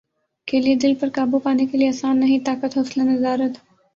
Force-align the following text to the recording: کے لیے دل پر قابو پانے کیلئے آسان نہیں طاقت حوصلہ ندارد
کے 0.47 0.59
لیے 0.59 0.75
دل 0.75 0.93
پر 0.99 1.09
قابو 1.15 1.39
پانے 1.39 1.65
کیلئے 1.65 1.89
آسان 1.89 2.19
نہیں 2.19 2.39
طاقت 2.45 2.77
حوصلہ 2.77 3.03
ندارد 3.03 3.57